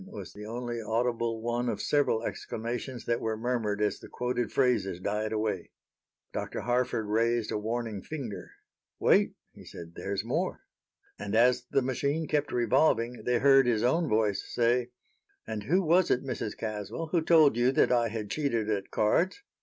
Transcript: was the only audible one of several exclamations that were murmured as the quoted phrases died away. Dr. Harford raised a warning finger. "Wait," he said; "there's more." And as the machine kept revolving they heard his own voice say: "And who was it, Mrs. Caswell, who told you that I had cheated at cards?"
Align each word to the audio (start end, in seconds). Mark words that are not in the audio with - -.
was 0.09 0.33
the 0.33 0.47
only 0.47 0.81
audible 0.81 1.43
one 1.43 1.69
of 1.69 1.79
several 1.79 2.23
exclamations 2.23 3.05
that 3.05 3.21
were 3.21 3.37
murmured 3.37 3.79
as 3.79 3.99
the 3.99 4.07
quoted 4.07 4.51
phrases 4.51 4.99
died 4.99 5.31
away. 5.31 5.69
Dr. 6.33 6.61
Harford 6.61 7.05
raised 7.05 7.51
a 7.51 7.57
warning 7.59 8.01
finger. 8.01 8.49
"Wait," 8.97 9.35
he 9.53 9.63
said; 9.63 9.93
"there's 9.93 10.25
more." 10.25 10.61
And 11.19 11.35
as 11.35 11.65
the 11.69 11.83
machine 11.83 12.27
kept 12.27 12.51
revolving 12.51 13.25
they 13.25 13.37
heard 13.37 13.67
his 13.67 13.83
own 13.83 14.09
voice 14.09 14.43
say: 14.43 14.89
"And 15.45 15.65
who 15.65 15.83
was 15.83 16.09
it, 16.09 16.23
Mrs. 16.23 16.57
Caswell, 16.57 17.09
who 17.11 17.21
told 17.21 17.55
you 17.55 17.71
that 17.73 17.91
I 17.91 18.07
had 18.07 18.31
cheated 18.31 18.71
at 18.71 18.89
cards?" 18.89 19.43